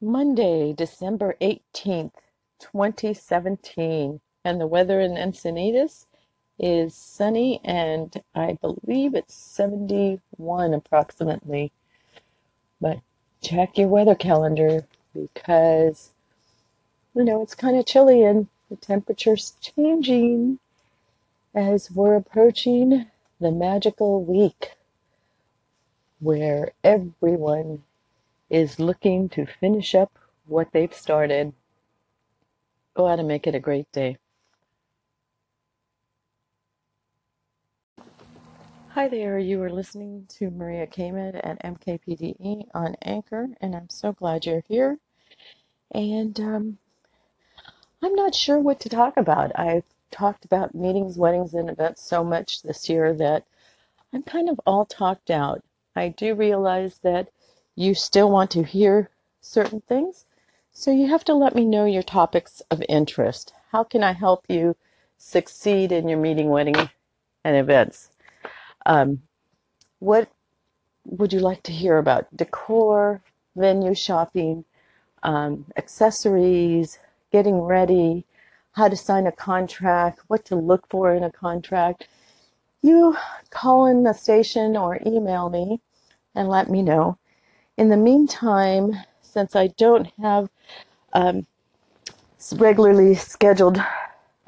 [0.00, 2.12] Monday, December 18th,
[2.58, 4.20] 2017.
[4.44, 6.06] And the weather in Encinitas
[6.58, 11.72] is sunny and I believe it's 71 approximately.
[12.80, 12.98] But
[13.40, 16.10] check your weather calendar because,
[17.14, 20.58] you know, it's kind of chilly and the temperature's changing
[21.54, 23.06] as we're approaching
[23.40, 24.72] the magical week
[26.20, 27.82] where everyone
[28.54, 30.16] is looking to finish up
[30.46, 31.52] what they've started.
[32.94, 34.16] Go out and make it a great day.
[38.90, 44.12] Hi there, you are listening to Maria Kamen at MKPDE on Anchor, and I'm so
[44.12, 44.98] glad you're here.
[45.90, 46.78] And um,
[48.04, 49.50] I'm not sure what to talk about.
[49.58, 49.82] I've
[50.12, 53.42] talked about meetings, weddings, and events so much this year that
[54.12, 55.64] I'm kind of all talked out.
[55.96, 57.30] I do realize that
[57.76, 59.10] you still want to hear
[59.40, 60.24] certain things,
[60.72, 63.52] so you have to let me know your topics of interest.
[63.70, 64.76] How can I help you
[65.18, 66.88] succeed in your meeting, wedding,
[67.44, 68.10] and events?
[68.86, 69.22] Um,
[69.98, 70.28] what
[71.06, 72.34] would you like to hear about?
[72.36, 73.20] Decor,
[73.56, 74.64] venue shopping,
[75.22, 76.98] um, accessories,
[77.32, 78.24] getting ready,
[78.72, 82.08] how to sign a contract, what to look for in a contract.
[82.82, 83.16] You
[83.50, 85.80] call in the station or email me
[86.34, 87.18] and let me know.
[87.76, 90.48] In the meantime, since I don't have
[91.12, 91.44] um,
[92.52, 93.82] regularly scheduled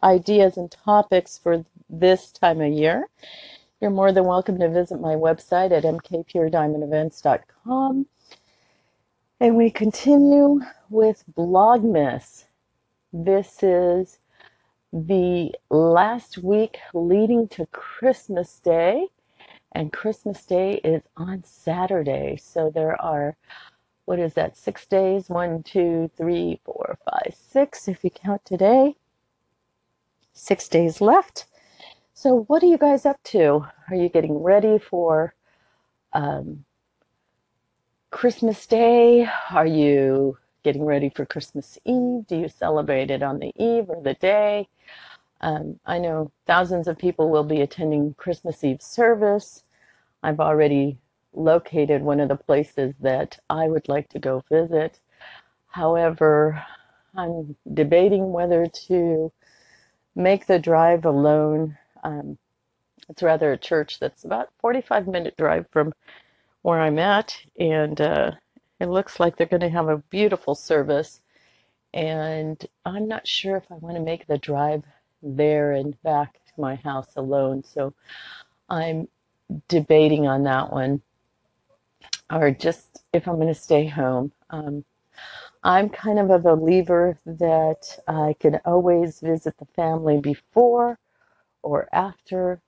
[0.02, 3.08] ideas and topics for this time of year,
[3.80, 8.06] you're more than welcome to visit my website at mkpurediamondevents.com.
[9.40, 12.44] And we continue with Blogmas.
[13.12, 14.18] This is
[14.92, 19.08] the last week leading to Christmas Day,
[19.76, 22.38] and Christmas Day is on Saturday.
[22.40, 23.36] So there are,
[24.06, 25.28] what is that, six days?
[25.28, 28.96] One, two, three, four, five, six, if you count today.
[30.32, 31.44] Six days left.
[32.14, 33.66] So, what are you guys up to?
[33.90, 35.34] Are you getting ready for
[36.14, 36.64] um,
[38.10, 39.28] Christmas Day?
[39.50, 42.26] Are you getting ready for Christmas Eve?
[42.26, 44.68] Do you celebrate it on the eve or the day?
[45.42, 49.64] Um, I know thousands of people will be attending Christmas Eve service.
[50.22, 50.98] I've already
[51.32, 54.98] located one of the places that I would like to go visit.
[55.68, 56.64] However,
[57.14, 59.32] I'm debating whether to
[60.14, 61.76] make the drive alone.
[62.02, 62.38] Um,
[63.08, 65.92] it's rather a church that's about 45 minute drive from
[66.62, 68.32] where I'm at, and uh,
[68.80, 71.20] it looks like they're going to have a beautiful service.
[71.94, 74.82] And I'm not sure if I want to make the drive
[75.22, 77.62] there and back to my house alone.
[77.62, 77.94] So
[78.68, 79.08] I'm
[79.68, 81.02] debating on that one,
[82.30, 84.32] or just if I'm going to stay home.
[84.50, 84.84] Um,
[85.62, 90.98] I'm kind of a believer that I can always visit the family before
[91.62, 92.60] or after,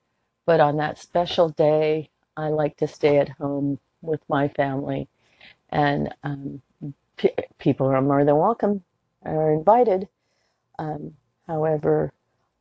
[0.45, 5.07] but on that special day, I like to stay at home with my family.
[5.69, 6.61] And um,
[7.17, 8.83] p- people are more than welcome,
[9.23, 10.07] are invited.
[10.77, 11.15] Um,
[11.47, 12.13] however,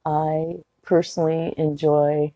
[0.05, 2.33] I personally enjoy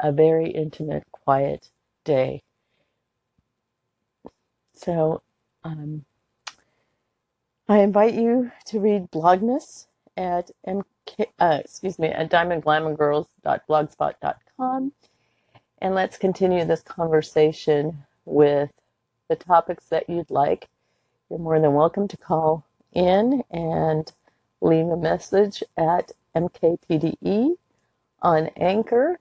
[0.00, 1.70] a very intimate, quiet
[2.04, 2.42] day.
[4.74, 5.22] So
[5.62, 6.04] um,
[7.68, 14.92] I invite you to read Blogmas at mk, uh, excuse me, at diamondglamourgirls.blogspot.com,
[15.78, 18.72] and let's continue this conversation with
[19.28, 20.68] the topics that you'd like.
[21.28, 24.10] You're more than welcome to call in and
[24.60, 27.56] leave a message at MKPDE
[28.22, 29.18] on Anchor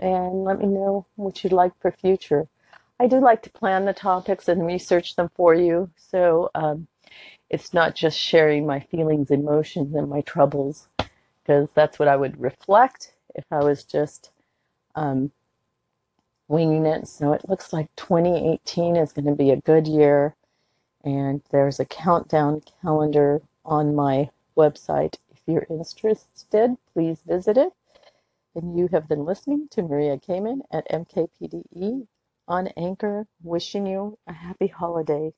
[0.00, 2.48] and let me know what you'd like for future.
[2.98, 6.86] I do like to plan the topics and research them for you, so um,
[7.48, 10.88] it's not just sharing my feelings, emotions, and my troubles,
[11.42, 14.30] because that's what I would reflect if I was just
[14.94, 15.30] um,
[16.48, 17.08] winging it.
[17.08, 20.34] So it looks like 2018 is going to be a good year,
[21.04, 25.16] and there's a countdown calendar on my website.
[25.30, 27.72] If you're interested, please visit it.
[28.54, 32.06] And you have been listening to Maria Kamen at MKPDE
[32.48, 35.32] on Anchor, wishing you a happy holiday.